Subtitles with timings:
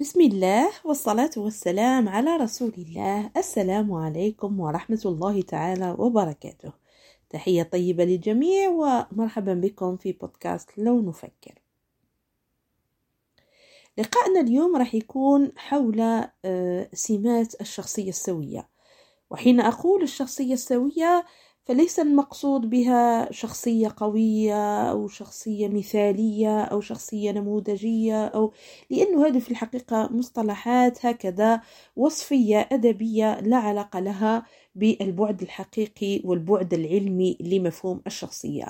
[0.00, 3.30] بسم الله والصلاة والسلام على رسول الله.
[3.36, 6.72] السلام عليكم ورحمة الله تعالى وبركاته.
[7.30, 11.62] تحية طيبة للجميع ومرحبا بكم في بودكاست لو نفكر.
[13.98, 16.00] لقاءنا اليوم راح يكون حول
[16.44, 18.68] آه، سمات الشخصية السوية.
[19.30, 21.24] وحين أقول الشخصية السوية
[21.68, 28.52] فليس المقصود بها شخصية قوية أو شخصية مثالية أو شخصية نموذجية أو
[28.90, 31.60] لأنه هذه في الحقيقة مصطلحات هكذا
[31.96, 34.42] وصفية أدبية لا علاقة لها.
[34.78, 38.66] بالبعد الحقيقي والبعد العلمي لمفهوم الشخصية.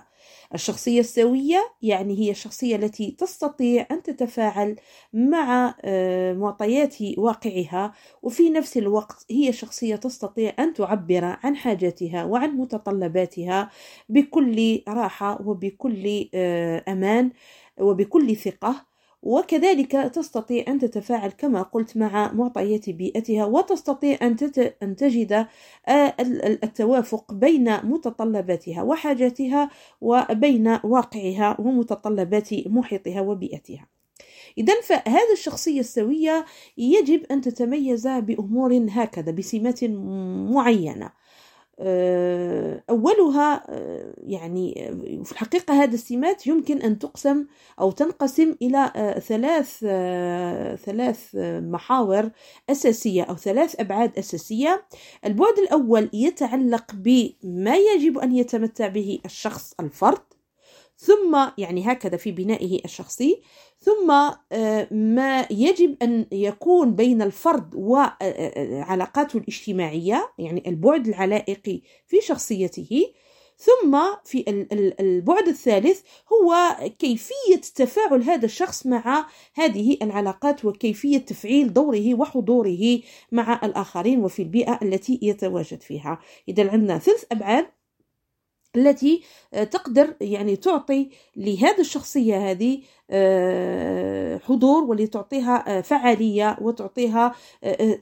[0.55, 4.77] الشخصية السوية يعني هي الشخصية التي تستطيع أن تتفاعل
[5.13, 12.51] مع آه، معطيات واقعها وفي نفس الوقت هي شخصية تستطيع أن تعبر عن حاجاتها وعن
[12.51, 13.71] متطلباتها
[14.09, 17.31] بكل راحة وبكل آه، أمان
[17.81, 18.88] وبكل ثقة.
[19.23, 24.37] وكذلك تستطيع أن تتفاعل كما قلت مع معطيات بيئتها وتستطيع أن,
[24.83, 25.47] أن تجد
[25.89, 26.15] آه،
[26.65, 33.87] التوافق بين متطلباتها وحاجاتها وبين واقعها ومتطلبات محيطها وبيئتها.
[34.59, 36.45] إذا فهذه الشخصية السوية
[36.79, 39.85] يجب أن تتميز بأمور هكذا بسمات
[40.55, 41.13] معينة.
[42.91, 44.75] أولها آه، يعني
[45.25, 47.47] في الحقيقة هذه السمات يمكن أن تقسم
[47.81, 49.79] أو تنقسم إلى آه، ثلاث
[50.85, 51.31] ثلاث
[51.63, 52.31] محاور
[52.71, 54.85] أساسية أو ثلاث أبعاد أساسية.
[55.25, 60.28] البعد الأول يتعلق بما يجب أن يتمتع به الشخص الفرد.
[60.99, 63.43] ثم يعني هكذا في بنائه الشخصي
[63.81, 64.11] ثم
[64.53, 73.13] آه، ما يجب أن يكون بين الفرد وعلاقاته الاجتماعية يعني البعد العلائقي في شخصيته
[73.59, 74.45] ثم في
[75.01, 76.01] البعد الثالث
[76.33, 83.01] هو كيفية تفاعل هذا الشخص مع هذه العلاقات وكيفية تفعيل دوره وحضوره
[83.33, 86.19] مع الآخرين وفي البيئة التي يتواجد فيها.
[86.49, 87.67] إذا عندنا ثلاث أبعاد
[88.77, 89.23] التي
[89.55, 97.35] آه، تقدر يعني تعطي لهذه الشخصية هذه آه، حضور ولتعطيها آه، فعالية وتعطيها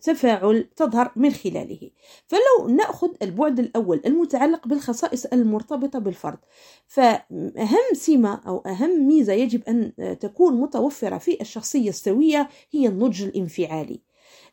[0.03, 1.91] تفاعل تظهر من خلاله.
[2.27, 6.39] فلو نأخذ البعد الأول المتعلق بالخصائص المرتبطة بالفرد
[6.87, 14.06] فأهم سمة أو أهم ميزة يجب أن تكون متوفرة في الشخصية السوية هي النضج الانفعالي.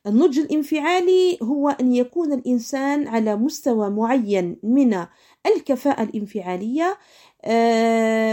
[0.08, 5.06] النضج الانفعالي هو أن يكون الإنسان على مستوى معين من
[5.46, 6.98] الكفاءة الانفعالية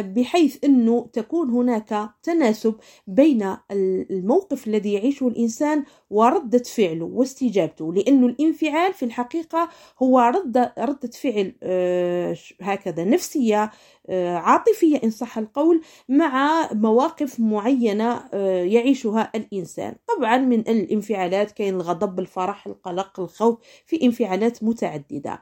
[0.02, 2.74] بحيث أنه تكون هناك تناسب
[3.06, 3.56] بين
[4.10, 9.68] الموقف الذي يعيشه الإنسان وردة فعله واستجابته لأنه الانفعال في الحقيقة
[10.02, 13.70] هو ردة, ردة فعل آه، هكذا نفسية
[14.08, 18.24] آه، عاطفية إن صح القول مع مواقف معينة
[18.64, 19.94] يعيشها الإنسان.
[20.16, 25.32] طبعا من الانفعالات كاين الغضب الفرح القلق الخوف في انفعالات متعددة.
[25.32, 25.40] آه،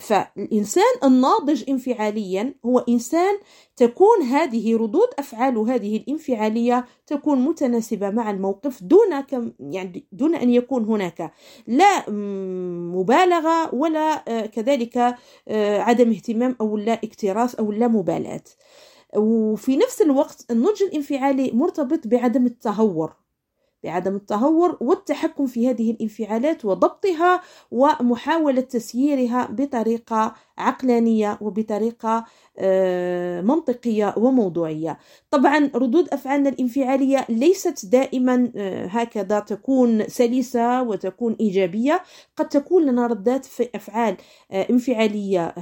[0.00, 3.38] فالإنسان الناضج انفعاليا هو إنسان
[3.76, 10.50] تكون هذه ردود أفعاله هذه الانفعالية تكون متناسبة مع الموقف دون كم يعني دون أن
[10.50, 11.32] يكون هناك
[11.66, 15.16] لا مبالغة ولا آه، كذلك
[15.48, 18.44] آه، عدم اهتمام أو لا اكتراث أو لا مبالاة.
[19.16, 23.23] وفي نفس الوقت النضج الانفعالي مرتبط بعدم التهور.
[23.84, 27.40] بعدم التهور والتحكم في هذه الانفعالات وضبطها
[27.70, 32.24] ومحاولة تسييرها بطريقة عقلانية وبطريقة
[32.58, 34.98] آه، منطقية وموضوعية.
[35.30, 42.02] طبعا ردود أفعالنا الانفعالية ليست دائما آه، هكذا تكون سلسة وتكون إيجابية.
[42.36, 44.16] قد تكون لنا ردات في أفعال
[44.50, 45.54] آه، انفعالية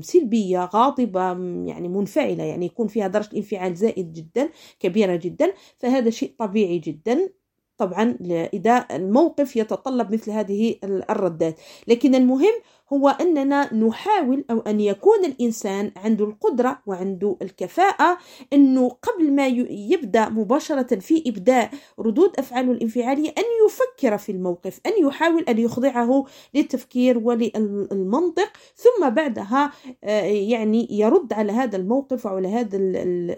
[0.00, 1.28] سلبية غاضبة
[1.66, 7.39] يعني منفعلة يعني يكون فيها درجة انفعال زائد جدا كبيرة جدا فهذا شيء طبيعي جدا.
[7.80, 8.16] طبعا
[8.54, 10.76] إذا الموقف يتطلب مثل هذه
[11.10, 11.60] الردات.
[11.88, 12.54] لكن المهم
[12.92, 18.18] هو أننا نحاول أو أن يكون الإنسان عنده القدرة وعنده الكفاءة
[18.52, 24.92] أنه قبل ما يبدأ مباشرة في إبداء ردود أفعاله الانفعالية أن يفكر في الموقف أن
[25.06, 29.72] يحاول أن يخضعه للتفكير وللمنطق ثم بعدها
[30.04, 32.78] آه، يعني يرد على هذا الموقف وعلى هذا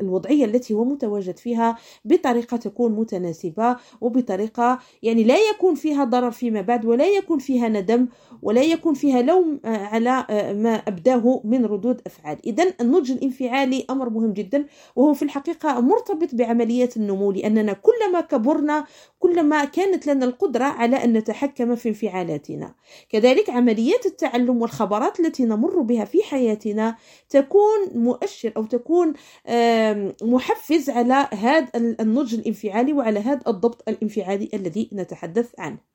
[0.00, 6.60] الوضعية التي هو متواجد فيها بطريقة تكون متناسبة وبطريقة يعني لا يكون فيها ضرر فيما
[6.60, 8.08] بعد ولا يكون فيها ندم
[8.42, 12.38] ولا يكون فيها لوم اللوم على ما أبداه من ردود أفعال.
[12.46, 14.66] إذا النضج الانفعالي أمر مهم جدا
[14.96, 18.84] وهو في الحقيقة مرتبط بعمليات النمو لأننا كلما كبرنا
[19.18, 22.74] كلما كانت لنا القدرة على أن نتحكم في انفعالاتنا.
[23.08, 26.96] كذلك عمليات التعلم والخبرات التي نمر بها في حياتنا
[27.28, 29.12] تكون مؤشر أو تكون
[30.22, 35.92] محفز على هذا النضج الانفعالي وعلى هذا الضبط الانفعالي الذي نتحدث عنه.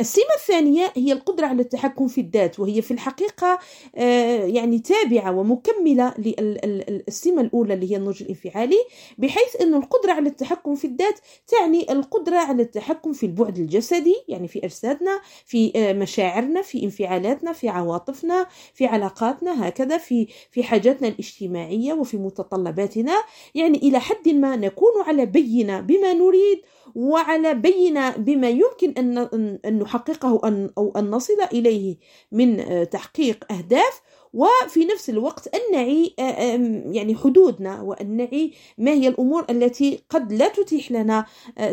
[0.00, 3.58] السمة الثانية هي القدرة على التحكم في الذات وهي في الحقيقة
[3.96, 8.78] آه، يعني تابعة ومكملة للسمة الأولى اللي هي النضج الانفعالي
[9.18, 14.48] بحيث أن القدرة على التحكم في الذات تعني القدرة على التحكم في البعد الجسدي يعني
[14.48, 21.08] في أجسادنا في آه، مشاعرنا في انفعالاتنا في عواطفنا في علاقاتنا هكذا في في حاجاتنا
[21.08, 23.22] الاجتماعية وفي متطلباتنا.
[23.54, 26.60] يعني إلى حد ما نكون على بينة بما نريد
[26.94, 30.40] وعلى بينة بما يمكن أن نحققه
[30.78, 31.96] أو أن نصل إليه
[32.32, 34.00] من آه، تحقيق أهداف
[34.36, 36.14] وفي نفس الوقت أن نعي
[36.90, 41.26] يعني حدودنا وأن نعي ما هي الأمور التي قد لا تتيح لنا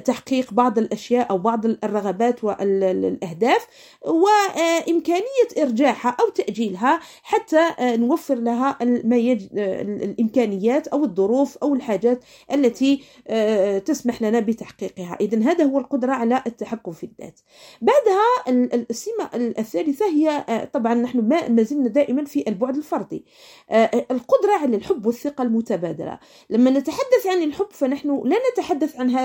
[0.05, 3.67] تحقيق بعض الأشياء أو بعض الرغبات والأهداف
[4.05, 5.23] وإمكانية
[5.57, 9.47] إرجاعها أو تأجيلها حتى نوفر لها ما يج...
[9.57, 12.23] الإمكانيات أو الظروف أو الحاجات
[12.53, 13.03] التي
[13.85, 15.17] تسمح لنا بتحقيقها.
[15.21, 17.39] إذن هذا هو القدرة على التحكم في الذات.
[17.81, 21.19] بعدها السمة الثالثة هي طبعا نحن
[21.49, 23.25] ما زلنا دائما في البعد الفردي.
[23.69, 26.19] آه، آه، القدرة على الحب والثقة المتبادلة.
[26.49, 29.15] لما نتحدث عن الحب فنحن لا نتحدث عن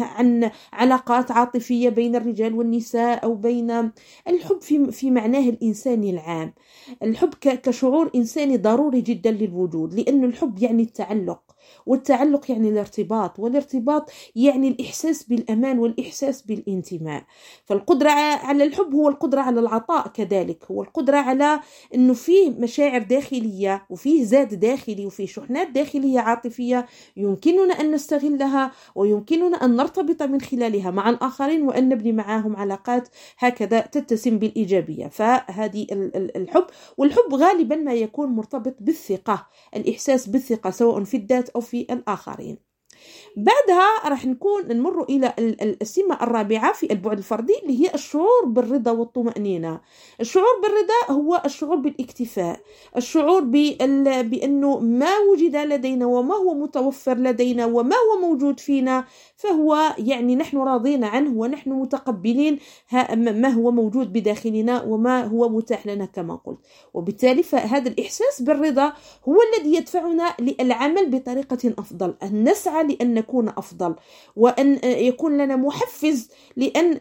[0.00, 3.92] عن علاقات عاطفية بين الرجال والنساء أو بين
[4.28, 6.54] الحب في في معناه الإنساني العام.
[7.02, 11.40] الحب كشعور إنساني ضروري جدا للوجود لأن الحب يعني التعلق.
[11.86, 17.24] والتعلق يعني الارتباط والارتباط يعني الإحساس بالأمان والإحساس بالانتماء.
[17.64, 21.60] فالقدرة على الحب هو القدرة على العطاء كذلك هو القدرة على
[21.94, 26.86] أنه فيه مشاعر داخلية وفيه زاد داخلي وفيه شحنات داخلية عاطفية
[27.16, 33.80] يمكننا أن نستغلها ويمكننا أن نرتبط من خلالها مع الآخرين وأن نبني معهم علاقات هكذا
[33.80, 35.06] تتسم بالإيجابية.
[35.06, 35.86] فهذه
[36.36, 36.66] الحب
[36.96, 42.67] والحب غالبا ما يكون مرتبط بالثقة الإحساس بالثقة سواء في الذات أو في الآخرين.
[43.36, 45.34] بعدها راح نكون نمر إلى
[45.82, 49.80] السمة الرابعة في البعد الفردي اللي هي الشعور بالرضا والطمأنينة.
[50.20, 52.60] الشعور بالرضا هو الشعور بالاكتفاء.
[52.96, 53.40] الشعور
[54.22, 59.04] بأنه ما وجد لدينا وما هو متوفر لدينا وما هو موجود فينا
[59.36, 62.58] فهو يعني نحن راضين عنه ونحن متقبلين
[63.16, 66.58] ما هو موجود بداخلنا وما هو متاح لنا كما قلت.
[66.94, 68.92] وبالتالي فهذا الإحساس بالرضا
[69.28, 72.14] هو الذي يدفعنا للعمل بطريقة أفضل.
[72.22, 73.94] أن نسعى لأن نكون أفضل
[74.36, 76.98] وأن يكون لنا محفز لأن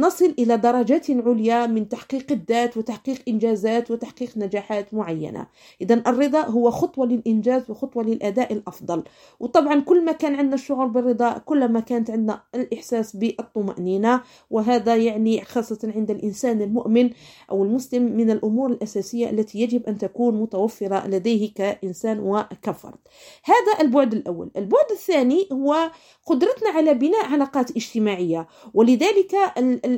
[0.00, 5.46] نصل إلى درجات عليا من تحقيق الذات وتحقيق إنجازات وتحقيق نجاحات معينة.
[5.80, 9.02] إذا الرضا هو خطوة للإنجاز وخطوة للأداء الأفضل.
[9.40, 14.20] وطبعا كل ما كان عندنا الشعور بالرضا كلما كانت عندنا الإحساس بالطمأنينة
[14.50, 17.10] وهذا يعني خاصة عند الإنسان المؤمن
[17.50, 22.98] أو المسلم من الأمور الأساسية التي يجب أن تكون متوفرة لديه كإنسان وكفرد.
[23.44, 24.50] هذا البعد الأول.
[24.56, 25.90] البعد الثاني هو
[26.26, 28.48] قدرتنا على بناء علاقات اجتماعية.
[28.74, 29.34] ولذلك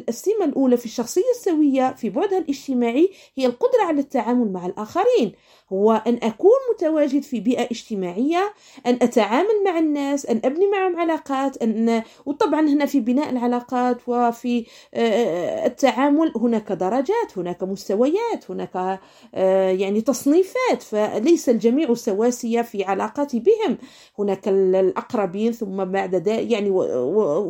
[0.08, 5.32] السمة الأولى في الشخصية السوية في بعدها الاجتماعي هي القدرة على التعامل مع الآخرين.
[5.72, 8.54] هو أن أكون متواجد في بيئة اجتماعية
[8.86, 14.66] أن أتعامل مع الناس أن أبني معهم علاقات أن وطبعا هنا في بناء العلاقات وفي
[14.94, 19.00] آه، التعامل هناك درجات هناك مستويات هناك
[19.34, 23.78] آه، يعني تصنيفات فليس الجميع سواسية في علاقاتي بهم
[24.18, 26.70] هناك الأقربين ثم بعد ذلك يعني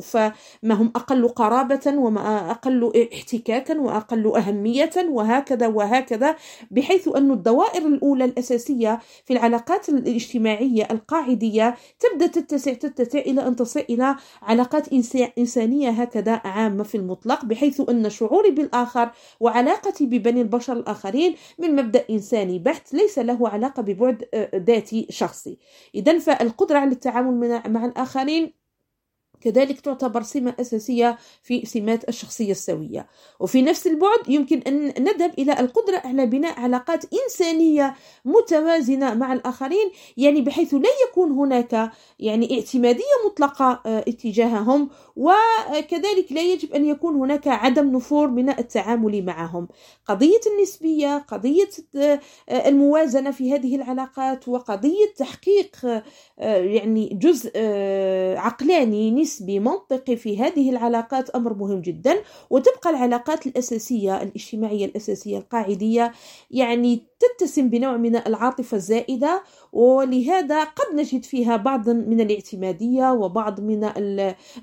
[0.01, 6.37] فما هم أقل قرابة وما أقل احتكاكا وأقل أهمية وهكذا وهكذا
[6.71, 13.81] بحيث أن الدوائر الأولى الأساسية في العلاقات الاجتماعية القاعدية تبدأ تتسع تتسع إلى أن تصل
[13.91, 14.89] إلى علاقات
[15.39, 22.05] إنسانية هكذا عامة في المطلق بحيث أن شعوري بالآخر وعلاقتي ببني البشر الآخرين من مبدأ
[22.11, 25.59] إنساني بحت ليس له علاقة ببعد ذاتي شخصي.
[25.95, 28.62] إذا فالقدرة على التعامل مع الآخرين
[29.45, 33.07] كذلك تعتبر سمة أساسية في سمات الشخصية السوية.
[33.41, 37.95] وفي نفس البعد يمكن أن نذهب إلى القدرة على بناء علاقات إنسانية
[38.25, 46.43] متوازنة مع الآخرين يعني بحيث لا يكون هناك يعني اعتمادية مطلقة آه، اتجاههم وكذلك لا
[46.43, 49.69] يجب أن يكون هناك عدم نفور من التعامل معهم.
[50.07, 57.53] قضية النسبية قضية آه، الموازنة في هذه العلاقات وقضية تحقيق آه، يعني جزء
[58.37, 66.13] عقلاني حسي بمنطقي في هذه العلاقات أمر مهم جدا وتبقى العلاقات الأساسية الاجتماعية الأساسية القاعدية
[66.51, 67.03] يعني
[67.39, 73.91] تتسم بنوع من العاطفة الزائدة ولهذا قد نجد فيها بعض من الاعتمادية وبعض من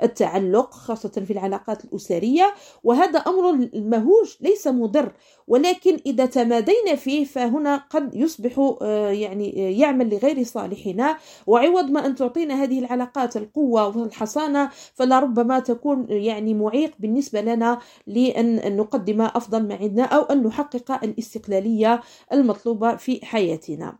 [0.03, 2.53] التعلق خاصة في العلاقات الأسرية.
[2.83, 5.11] وهذا أمر مهوش ليس مضر.
[5.47, 11.17] ولكن إذا تمادينا فيه فهنا قد يصبح آه، يعني آه، يعمل لغير صالحنا.
[11.47, 18.77] وعوض ما أن تعطينا هذه العلاقات القوة والحصانة فلربما تكون يعني معيق بالنسبة لنا لأن
[18.77, 22.01] نقدم أفضل ما عندنا أو أن نحقق الاستقلالية
[22.49, 23.97] المطلوبة في حياتنا.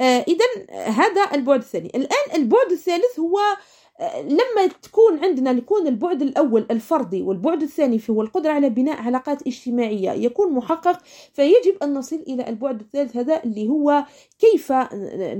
[0.00, 1.92] آه، إذا هذا البعد الثاني.
[1.94, 3.38] الآن البعد الثالث هو
[4.00, 10.10] لما تكون عندنا يكون البعد الأول الفردي والبعد الثاني هو القدرة على بناء علاقات اجتماعية
[10.10, 10.98] يكون محقق
[11.32, 14.04] فيجب أن نصل إلى البعد الثالث هذا اللي هو
[14.38, 14.72] كيف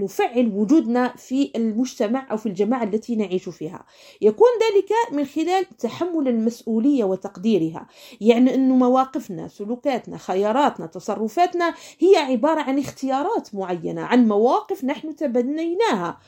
[0.03, 3.85] نفعل وجودنا في المجتمع أو في الجماعة التي نعيش فيها.
[4.21, 7.87] يكون ذلك من خلال تحمل المسؤولية وتقديرها.
[8.21, 16.19] يعني أن مواقفنا سلوكاتنا خياراتنا تصرفاتنا هي عبارة عن اختيارات معينة عن مواقف نحن تبنيناها.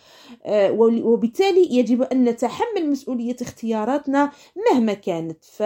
[0.45, 4.33] آه، وبالتالي يجب أن نتحمل مسؤولية اختياراتنا
[4.71, 5.45] مهما كانت.
[5.45, 5.61] ف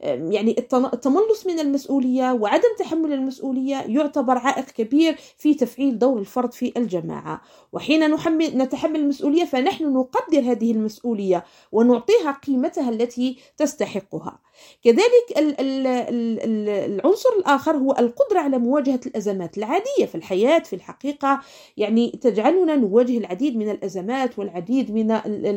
[0.00, 0.56] يعني
[0.94, 7.42] التملص من المسؤولية وعدم تحمل المسؤولية يعتبر عائق كبير في تفعيل دور الفرد في الجماعة.
[7.72, 14.38] وحين نحمل نتحمل المسؤولية فنحن نقدر هذه المسؤولية ونعطيها قيمتها التي تستحقها.
[14.84, 21.40] كذلك العنصر الآخر هو القدرة على مواجهة الأزمات العادية في الحياة في الحقيقة.
[21.76, 25.10] يعني تجعلنا نواجه العديد من الأزمات والعديد من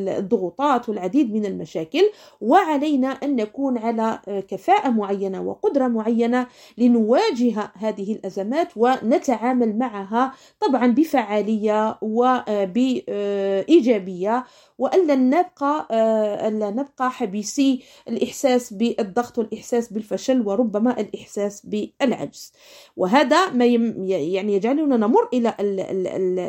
[0.10, 2.10] الضغوطات والعديد من المشاكل
[2.42, 6.48] وعلينا أن نكون على كفاءة معينة وقدرة معينة
[6.78, 11.98] لنواجه هذه الأزمات ونتعامل معها طبعا بفعالية
[13.26, 14.46] وبإيجابية
[14.78, 22.54] والا نبقى آه، الا نبقى حبيسي الإحساس بالضغط والإحساس بالفشل وربما الإحساس بالعجز.
[22.98, 25.56] وهذا ما يعني يجعلنا نمر إلى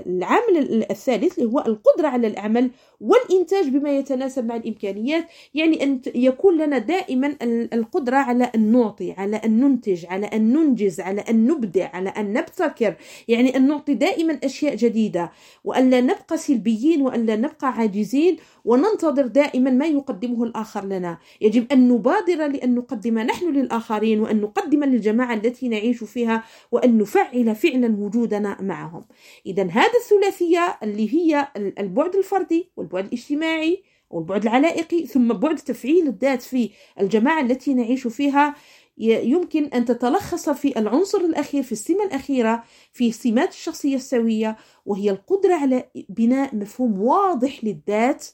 [0.07, 5.25] العامل الثالث اللي هو القدرة على العمل والإنتاج بما يتناسب مع الإمكانيات.
[5.55, 7.37] يعني أن يكون لنا دائما
[7.73, 12.33] القدرة على أن نعطي على أن ننتج على أن ننجز على أن نبدع على أن
[12.33, 12.95] نبتكر.
[13.29, 15.33] يعني أن نعطي دائما أشياء جديدة.
[15.65, 18.37] وأن لا نبقى سلبيين وأن لا نبقى عاجزين.
[18.67, 21.19] وننتظر دائما ما يقدمه الآخر لنا.
[21.41, 27.55] يجب أن نبادر لأن نقدم نحن للآخرين وأن نقدم للجماعة التي نعيش فيها وأن نفعل
[27.55, 29.05] فعلا وجودنا معهم.
[29.47, 36.43] إذا هذا الثلاثية اللي هي البعد الفردي والبعد الاجتماعي والبعد العلائقي ثم بعد تفعيل الذات
[36.43, 36.71] في
[37.01, 38.55] الجماعة التي نعيش فيها.
[38.99, 44.57] يمكن أن تتلخص في العنصر الأخير في السمة الأخيرة في سمات الشخصية السوية
[44.87, 48.27] وهي القدرة على بناء مفهوم واضح للذات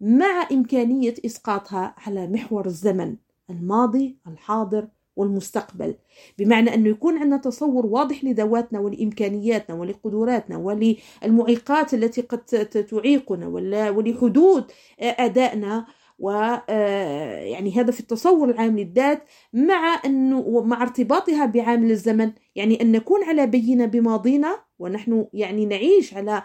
[0.00, 3.16] مع إمكانية إسقاطها على محور الزمن
[3.50, 5.94] الماضي الحاضر والمستقبل.
[6.38, 12.38] بمعنى أنه يكون عندنا تصور واضح لذواتنا ولإمكانياتنا ولقدراتنا وللمعيقات التي قد
[12.68, 13.46] تعيقنا
[13.90, 14.64] ولحدود
[15.00, 15.86] أدائنا.
[16.18, 16.30] و
[16.68, 22.92] آه، يعني هذا في التصور العام للذات مع أنه مع ارتباطها بعامل الزمن يعني أن
[22.92, 26.42] نكون على بينة بماضينا ونحن يعني نعيش على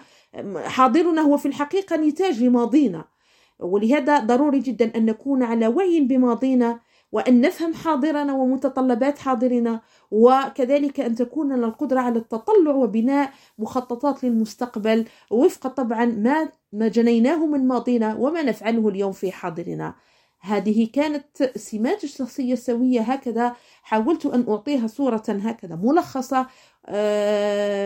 [0.66, 3.13] حاضرنا هو في الحقيقة نتاج لماضينا.
[3.60, 6.80] ولهذا ضروري جدا أن نكون على وعي بماضينا
[7.12, 9.82] وأن نفهم حاضرنا ومتطلبات حاضرنا
[10.12, 15.06] وكذلك أن تكون لنا القدرة على التطلع وبناء مخططات للمستقبل.
[15.32, 19.96] وفق طبعا ما ما جنيناه من ماضينا وما نفعله اليوم في حاضرنا.
[20.40, 23.02] هذه كانت سمات الشخصية السوية.
[23.02, 25.24] هكذا حاولت أن أعطيها صورة.
[25.30, 26.48] هكذا ملخصة.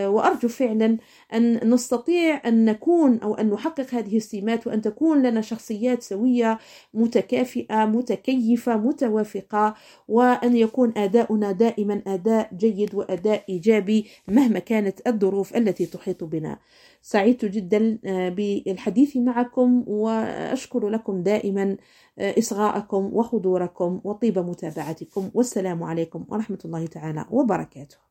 [0.08, 0.98] وأرجو فعلا
[1.34, 6.58] أن نستطيع أن نكون أو أن نحقق هذه السمات وأن تكون لنا شخصيات سوية
[6.94, 9.74] متكافئة متكيفة متوافقة
[10.08, 16.58] وأن يكون أداؤنا دائما أداء جيد وأداء إيجابي مهما كانت الظروف التي تحيط بنا.
[17.02, 21.76] سعدت جدا آه، بالحديث معكم وأشكر لكم دائما
[22.18, 25.30] آه، إصغاءكم وحضوركم وطيب متابعتكم.
[25.34, 28.07] والسلام عليكم ورحمة الله تعالى وبركاته.